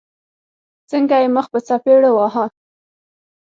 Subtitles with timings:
[0.89, 2.45] څنګه يې مخ په څپېړو واهه.